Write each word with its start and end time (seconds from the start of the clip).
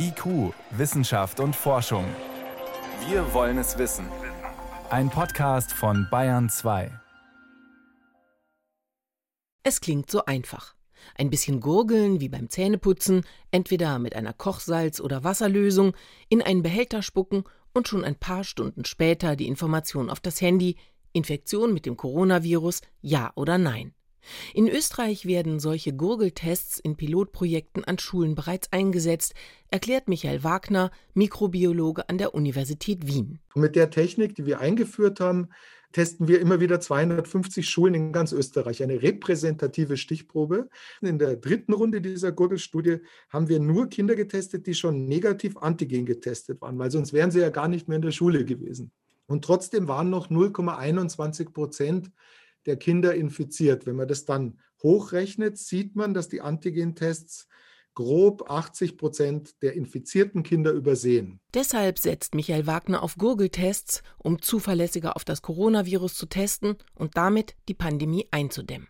IQ, 0.00 0.54
Wissenschaft 0.70 1.40
und 1.40 1.56
Forschung. 1.56 2.04
Wir 3.08 3.34
wollen 3.34 3.58
es 3.58 3.78
wissen. 3.78 4.06
Ein 4.90 5.10
Podcast 5.10 5.72
von 5.72 6.06
Bayern 6.08 6.48
2. 6.48 6.92
Es 9.64 9.80
klingt 9.80 10.08
so 10.08 10.24
einfach. 10.24 10.76
Ein 11.16 11.30
bisschen 11.30 11.60
gurgeln 11.60 12.20
wie 12.20 12.28
beim 12.28 12.48
Zähneputzen, 12.48 13.24
entweder 13.50 13.98
mit 13.98 14.14
einer 14.14 14.32
Kochsalz- 14.32 15.00
oder 15.00 15.24
Wasserlösung, 15.24 15.96
in 16.28 16.42
einen 16.42 16.62
Behälter 16.62 17.02
spucken 17.02 17.42
und 17.74 17.88
schon 17.88 18.04
ein 18.04 18.16
paar 18.16 18.44
Stunden 18.44 18.84
später 18.84 19.34
die 19.34 19.48
Information 19.48 20.10
auf 20.10 20.20
das 20.20 20.40
Handy, 20.40 20.76
Infektion 21.12 21.74
mit 21.74 21.86
dem 21.86 21.96
Coronavirus, 21.96 22.82
ja 23.00 23.32
oder 23.34 23.58
nein. 23.58 23.94
In 24.54 24.68
Österreich 24.68 25.26
werden 25.26 25.60
solche 25.60 25.92
Gurgeltests 25.92 26.78
in 26.78 26.96
Pilotprojekten 26.96 27.84
an 27.84 27.98
Schulen 27.98 28.34
bereits 28.34 28.72
eingesetzt, 28.72 29.34
erklärt 29.70 30.08
Michael 30.08 30.44
Wagner, 30.44 30.90
Mikrobiologe 31.14 32.08
an 32.08 32.18
der 32.18 32.34
Universität 32.34 33.06
Wien. 33.06 33.38
Mit 33.54 33.76
der 33.76 33.90
Technik, 33.90 34.34
die 34.34 34.46
wir 34.46 34.60
eingeführt 34.60 35.20
haben, 35.20 35.48
testen 35.92 36.28
wir 36.28 36.40
immer 36.40 36.60
wieder 36.60 36.80
250 36.80 37.68
Schulen 37.68 37.94
in 37.94 38.12
ganz 38.12 38.32
Österreich, 38.32 38.82
eine 38.82 39.02
repräsentative 39.02 39.96
Stichprobe. 39.96 40.68
In 41.00 41.18
der 41.18 41.36
dritten 41.36 41.72
Runde 41.72 42.00
dieser 42.00 42.32
Gurgelstudie 42.32 42.98
haben 43.30 43.48
wir 43.48 43.58
nur 43.58 43.88
Kinder 43.88 44.14
getestet, 44.14 44.66
die 44.66 44.74
schon 44.74 45.06
negativ 45.06 45.56
Antigen 45.56 46.04
getestet 46.04 46.60
waren, 46.60 46.78
weil 46.78 46.90
sonst 46.90 47.12
wären 47.12 47.30
sie 47.30 47.40
ja 47.40 47.50
gar 47.50 47.68
nicht 47.68 47.88
mehr 47.88 47.96
in 47.96 48.02
der 48.02 48.12
Schule 48.12 48.44
gewesen. 48.44 48.92
Und 49.26 49.44
trotzdem 49.44 49.88
waren 49.88 50.10
noch 50.10 50.30
0,21 50.30 51.52
Prozent 51.52 52.10
der 52.68 52.76
Kinder 52.76 53.14
infiziert. 53.14 53.86
Wenn 53.86 53.96
man 53.96 54.06
das 54.06 54.24
dann 54.24 54.58
hochrechnet, 54.82 55.58
sieht 55.58 55.96
man, 55.96 56.14
dass 56.14 56.28
die 56.28 56.40
Antigentests 56.40 57.48
grob 57.94 58.48
80 58.48 58.96
Prozent 58.96 59.60
der 59.62 59.72
infizierten 59.72 60.44
Kinder 60.44 60.70
übersehen. 60.70 61.40
Deshalb 61.52 61.98
setzt 61.98 62.36
Michael 62.36 62.68
Wagner 62.68 63.02
auf 63.02 63.16
Gurgeltests, 63.16 64.04
um 64.18 64.40
zuverlässiger 64.40 65.16
auf 65.16 65.24
das 65.24 65.42
Coronavirus 65.42 66.14
zu 66.14 66.26
testen 66.26 66.76
und 66.94 67.16
damit 67.16 67.56
die 67.68 67.74
Pandemie 67.74 68.28
einzudämmen. 68.30 68.86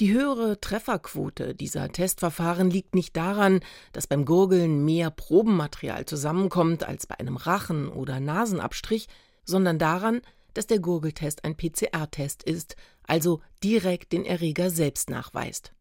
Die 0.00 0.12
höhere 0.12 0.60
Trefferquote 0.60 1.54
dieser 1.54 1.88
Testverfahren 1.90 2.68
liegt 2.68 2.96
nicht 2.96 3.16
daran, 3.16 3.60
dass 3.92 4.08
beim 4.08 4.24
Gurgeln 4.24 4.84
mehr 4.84 5.10
Probenmaterial 5.10 6.04
zusammenkommt 6.04 6.82
als 6.82 7.06
bei 7.06 7.18
einem 7.20 7.36
Rachen- 7.36 7.88
oder 7.88 8.18
Nasenabstrich, 8.18 9.06
sondern 9.44 9.78
daran, 9.78 10.20
dass 10.54 10.66
der 10.66 10.78
Gurgeltest 10.78 11.44
ein 11.44 11.56
PCR-Test 11.56 12.42
ist, 12.42 12.76
also 13.04 13.40
direkt 13.62 14.12
den 14.12 14.24
Erreger 14.24 14.70
selbst 14.70 15.10
nachweist. 15.10 15.72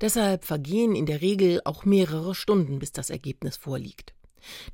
Deshalb 0.00 0.44
vergehen 0.44 0.94
in 0.94 1.06
der 1.06 1.20
Regel 1.20 1.60
auch 1.64 1.84
mehrere 1.84 2.34
Stunden, 2.34 2.78
bis 2.78 2.92
das 2.92 3.10
Ergebnis 3.10 3.56
vorliegt. 3.56 4.14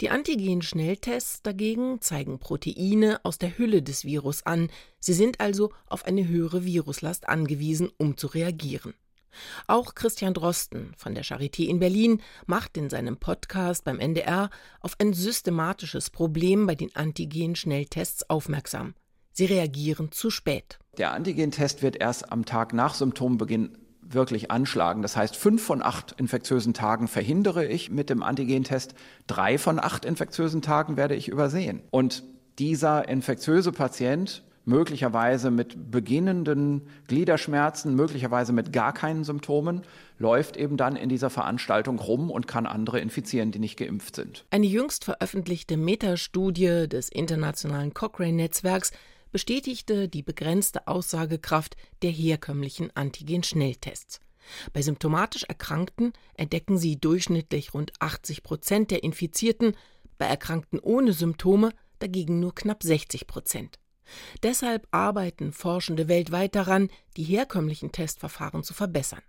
Die 0.00 0.10
Antigen-Schnelltests 0.10 1.42
dagegen 1.42 2.00
zeigen 2.00 2.38
Proteine 2.38 3.20
aus 3.24 3.38
der 3.38 3.56
Hülle 3.58 3.82
des 3.82 4.04
Virus 4.04 4.44
an. 4.44 4.70
Sie 5.00 5.14
sind 5.14 5.40
also 5.40 5.72
auf 5.86 6.04
eine 6.04 6.26
höhere 6.28 6.64
Viruslast 6.64 7.28
angewiesen, 7.28 7.90
um 7.96 8.16
zu 8.16 8.26
reagieren. 8.26 8.94
Auch 9.66 9.94
Christian 9.94 10.34
Drosten 10.34 10.92
von 10.96 11.14
der 11.14 11.24
Charité 11.24 11.66
in 11.66 11.80
Berlin 11.80 12.22
macht 12.46 12.76
in 12.76 12.88
seinem 12.88 13.16
Podcast 13.16 13.84
beim 13.84 13.98
NDR 13.98 14.48
auf 14.80 14.94
ein 15.00 15.12
systematisches 15.12 16.10
Problem 16.10 16.66
bei 16.66 16.76
den 16.76 16.94
Antigen-Schnelltests 16.94 18.30
aufmerksam. 18.30 18.94
Sie 19.36 19.46
reagieren 19.46 20.12
zu 20.12 20.30
spät. 20.30 20.78
Der 20.96 21.12
Antigentest 21.12 21.82
wird 21.82 21.96
erst 22.00 22.30
am 22.30 22.44
Tag 22.44 22.72
nach 22.72 22.94
Symptombeginn 22.94 23.76
wirklich 24.00 24.52
anschlagen. 24.52 25.02
Das 25.02 25.16
heißt, 25.16 25.34
fünf 25.34 25.60
von 25.62 25.82
acht 25.82 26.12
infektiösen 26.18 26.72
Tagen 26.72 27.08
verhindere 27.08 27.66
ich 27.66 27.90
mit 27.90 28.10
dem 28.10 28.22
Antigentest, 28.22 28.94
drei 29.26 29.58
von 29.58 29.80
acht 29.80 30.04
infektiösen 30.04 30.62
Tagen 30.62 30.96
werde 30.96 31.16
ich 31.16 31.28
übersehen. 31.28 31.82
Und 31.90 32.22
dieser 32.60 33.08
infektiöse 33.08 33.72
Patient 33.72 34.44
möglicherweise 34.66 35.50
mit 35.50 35.90
beginnenden 35.90 36.82
Gliederschmerzen, 37.08 37.94
möglicherweise 37.94 38.52
mit 38.52 38.72
gar 38.72 38.92
keinen 38.92 39.24
Symptomen, 39.24 39.82
läuft 40.18 40.56
eben 40.56 40.76
dann 40.76 40.96
in 40.96 41.08
dieser 41.08 41.28
Veranstaltung 41.28 41.98
rum 41.98 42.30
und 42.30 42.46
kann 42.46 42.66
andere 42.66 43.00
infizieren, 43.00 43.50
die 43.50 43.58
nicht 43.58 43.76
geimpft 43.76 44.16
sind. 44.16 44.44
Eine 44.50 44.66
jüngst 44.66 45.04
veröffentlichte 45.04 45.76
Metastudie 45.76 46.88
des 46.88 47.08
internationalen 47.08 47.92
Cochrane-Netzwerks 47.92 48.92
bestätigte 49.34 50.08
die 50.08 50.22
begrenzte 50.22 50.86
Aussagekraft 50.86 51.76
der 52.02 52.12
herkömmlichen 52.12 52.94
Antigen-Schnelltests. 52.94 54.20
Bei 54.72 54.80
symptomatisch 54.80 55.42
Erkrankten 55.42 56.12
entdecken 56.34 56.78
sie 56.78 57.00
durchschnittlich 57.00 57.74
rund 57.74 57.92
80 57.98 58.44
Prozent 58.44 58.92
der 58.92 59.02
Infizierten, 59.02 59.76
bei 60.18 60.26
Erkrankten 60.26 60.78
ohne 60.78 61.12
Symptome 61.12 61.70
dagegen 61.98 62.38
nur 62.38 62.54
knapp 62.54 62.84
60 62.84 63.26
Prozent. 63.26 63.80
Deshalb 64.44 64.86
arbeiten 64.92 65.52
Forschende 65.52 66.06
weltweit 66.06 66.54
daran, 66.54 66.88
die 67.16 67.24
herkömmlichen 67.24 67.90
Testverfahren 67.90 68.62
zu 68.62 68.72
verbessern. 68.72 69.22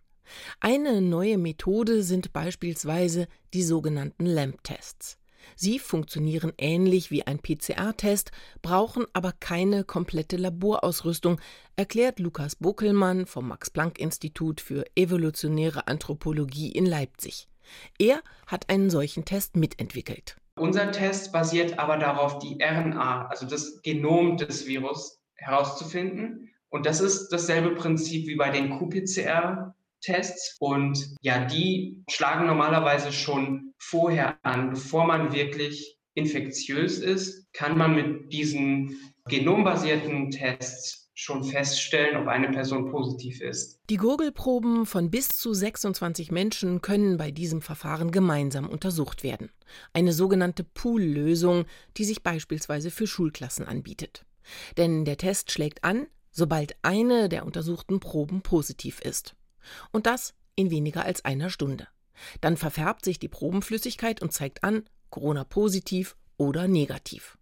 Eine 0.59 1.01
neue 1.01 1.39
Methode 1.39 2.03
sind 2.03 2.31
beispielsweise 2.31 3.27
die 3.55 3.63
sogenannten 3.63 4.27
LAMP-Tests. 4.27 5.17
Sie 5.55 5.79
funktionieren 5.79 6.53
ähnlich 6.57 7.11
wie 7.11 7.25
ein 7.25 7.39
PCR-Test, 7.39 8.31
brauchen 8.61 9.05
aber 9.13 9.33
keine 9.39 9.83
komplette 9.83 10.37
Laborausrüstung, 10.37 11.39
erklärt 11.75 12.19
Lukas 12.19 12.55
Buckelmann 12.55 13.25
vom 13.25 13.47
Max-Planck-Institut 13.47 14.61
für 14.61 14.85
evolutionäre 14.95 15.87
Anthropologie 15.87 16.71
in 16.71 16.85
Leipzig. 16.85 17.47
Er 17.97 18.21
hat 18.47 18.69
einen 18.69 18.89
solchen 18.89 19.25
Test 19.25 19.55
mitentwickelt. 19.55 20.37
Unser 20.57 20.91
Test 20.91 21.31
basiert 21.31 21.79
aber 21.79 21.97
darauf, 21.97 22.39
die 22.39 22.57
RNA, 22.61 23.27
also 23.27 23.45
das 23.45 23.81
Genom 23.81 24.37
des 24.37 24.67
Virus, 24.67 25.19
herauszufinden. 25.35 26.49
Und 26.69 26.85
das 26.85 27.01
ist 27.01 27.29
dasselbe 27.29 27.75
Prinzip 27.75 28.27
wie 28.27 28.35
bei 28.35 28.49
den 28.49 28.69
qPCR-Tests. 30.05 30.57
Und 30.59 31.15
ja, 31.21 31.45
die 31.45 32.03
schlagen 32.09 32.47
normalerweise 32.47 33.11
schon 33.11 33.73
vorher 33.77 34.37
an, 34.43 34.71
bevor 34.71 35.05
man 35.05 35.33
wirklich 35.33 35.97
infektiös 36.13 36.99
ist, 36.99 37.51
kann 37.53 37.77
man 37.77 37.95
mit 37.95 38.31
diesen 38.31 38.97
genombasierten 39.27 40.31
Tests 40.31 41.09
schon 41.17 41.43
feststellen, 41.45 42.17
ob 42.17 42.27
eine 42.27 42.51
Person 42.51 42.91
positiv 42.91 43.41
ist. 43.41 43.79
Die 43.89 43.97
Gurgelproben 43.97 44.85
von 44.85 45.09
bis 45.09 45.29
zu 45.29 45.53
26 45.53 46.29
Menschen 46.31 46.81
können 46.81 47.17
bei 47.17 47.31
diesem 47.31 47.61
Verfahren 47.61 48.11
gemeinsam 48.11 48.67
untersucht 48.67 49.23
werden. 49.23 49.49
Eine 49.93 50.11
sogenannte 50.11 50.65
Pool-Lösung, 50.65 51.65
die 51.97 52.03
sich 52.03 52.21
beispielsweise 52.21 52.91
für 52.91 53.07
Schulklassen 53.07 53.65
anbietet. 53.65 54.25
Denn 54.77 55.05
der 55.05 55.17
Test 55.17 55.51
schlägt 55.51 55.85
an, 55.85 56.07
sobald 56.31 56.75
eine 56.81 57.29
der 57.29 57.45
untersuchten 57.45 58.01
Proben 58.01 58.41
positiv 58.41 58.99
ist. 58.99 59.35
Und 59.91 60.05
das 60.05 60.33
in 60.55 60.71
weniger 60.71 61.05
als 61.05 61.25
einer 61.25 61.49
Stunde. 61.49 61.87
Dann 62.41 62.57
verfärbt 62.57 63.03
sich 63.03 63.19
die 63.19 63.27
Probenflüssigkeit 63.27 64.21
und 64.21 64.31
zeigt 64.31 64.63
an, 64.63 64.83
Corona 65.09 65.43
positiv 65.43 66.15
oder 66.37 66.67
negativ. 66.67 67.37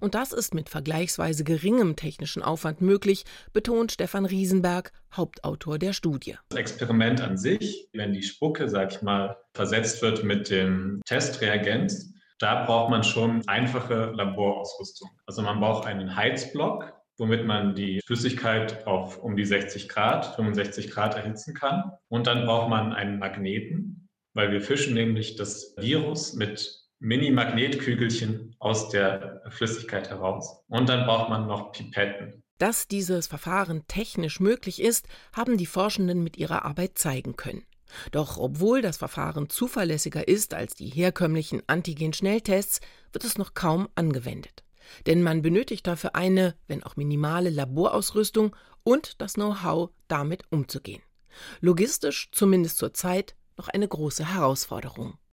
Und 0.00 0.14
das 0.14 0.32
ist 0.32 0.54
mit 0.54 0.68
vergleichsweise 0.68 1.44
geringem 1.44 1.96
technischen 1.96 2.42
Aufwand 2.42 2.80
möglich, 2.80 3.24
betont 3.52 3.92
Stefan 3.92 4.24
Riesenberg, 4.24 4.92
Hauptautor 5.12 5.78
der 5.78 5.92
Studie. 5.92 6.36
Das 6.50 6.60
Experiment 6.60 7.20
an 7.20 7.36
sich, 7.36 7.88
wenn 7.92 8.12
die 8.12 8.22
Spucke, 8.22 8.68
sag 8.68 8.92
ich 8.92 9.02
mal, 9.02 9.36
versetzt 9.52 10.00
wird 10.02 10.22
mit 10.24 10.50
dem 10.50 11.00
Testreagenz, 11.06 12.12
da 12.38 12.64
braucht 12.64 12.90
man 12.90 13.04
schon 13.04 13.46
einfache 13.48 14.12
Laborausrüstung. 14.14 15.10
Also 15.26 15.42
man 15.42 15.60
braucht 15.60 15.86
einen 15.86 16.14
Heizblock, 16.14 16.92
womit 17.18 17.46
man 17.46 17.74
die 17.74 18.00
Flüssigkeit 18.06 18.86
auf 18.86 19.22
um 19.22 19.36
die 19.36 19.44
60 19.44 19.88
Grad, 19.88 20.34
65 20.36 20.90
Grad 20.90 21.14
erhitzen 21.14 21.54
kann. 21.54 21.92
Und 22.08 22.26
dann 22.26 22.44
braucht 22.44 22.68
man 22.68 22.92
einen 22.92 23.18
Magneten, 23.18 24.08
weil 24.34 24.50
wir 24.50 24.60
fischen 24.60 24.94
nämlich 24.94 25.36
das 25.36 25.74
Virus 25.76 26.34
mit 26.34 26.84
Mini-Magnetkügelchen 27.00 28.56
aus 28.58 28.88
der 28.88 29.42
Flüssigkeit 29.50 30.10
heraus. 30.10 30.64
Und 30.68 30.88
dann 30.88 31.04
braucht 31.04 31.28
man 31.28 31.46
noch 31.46 31.72
Pipetten. 31.72 32.42
Dass 32.58 32.88
dieses 32.88 33.26
Verfahren 33.26 33.82
technisch 33.88 34.40
möglich 34.40 34.80
ist, 34.80 35.06
haben 35.32 35.58
die 35.58 35.66
Forschenden 35.66 36.22
mit 36.22 36.36
ihrer 36.36 36.64
Arbeit 36.64 36.96
zeigen 36.98 37.36
können. 37.36 37.64
Doch 38.10 38.38
obwohl 38.38 38.80
das 38.80 38.96
Verfahren 38.96 39.50
zuverlässiger 39.50 40.26
ist 40.26 40.54
als 40.54 40.74
die 40.74 40.88
herkömmlichen 40.88 41.62
Antigen-Schnelltests, 41.66 42.80
wird 43.12 43.24
es 43.24 43.38
noch 43.38 43.54
kaum 43.54 43.88
angewendet. 43.94 44.63
Denn 45.06 45.22
man 45.22 45.42
benötigt 45.42 45.86
dafür 45.86 46.14
eine, 46.14 46.54
wenn 46.66 46.82
auch 46.82 46.96
minimale 46.96 47.50
Laborausrüstung 47.50 48.54
und 48.82 49.20
das 49.20 49.34
Know-how, 49.34 49.90
damit 50.08 50.44
umzugehen. 50.50 51.02
Logistisch, 51.60 52.28
zumindest 52.32 52.78
zur 52.78 52.94
Zeit, 52.94 53.34
noch 53.56 53.68
eine 53.68 53.88
große 53.88 54.34
Herausforderung. 54.34 55.18